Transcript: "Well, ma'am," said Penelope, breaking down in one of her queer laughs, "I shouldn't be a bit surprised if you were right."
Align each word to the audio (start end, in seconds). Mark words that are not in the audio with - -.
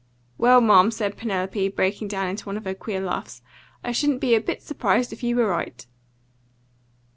"Well, 0.39 0.61
ma'am," 0.61 0.89
said 0.89 1.15
Penelope, 1.15 1.67
breaking 1.67 2.07
down 2.07 2.27
in 2.27 2.35
one 2.39 2.57
of 2.57 2.65
her 2.65 2.73
queer 2.73 2.99
laughs, 3.01 3.43
"I 3.83 3.91
shouldn't 3.91 4.19
be 4.19 4.33
a 4.33 4.41
bit 4.41 4.63
surprised 4.63 5.13
if 5.13 5.21
you 5.21 5.35
were 5.35 5.45
right." 5.45 5.85